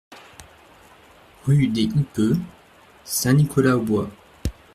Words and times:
Rue 1.45 1.67
des 1.67 1.83
Houppeux, 1.93 2.35
Saint-Nicolas-aux-Bois 3.03 4.09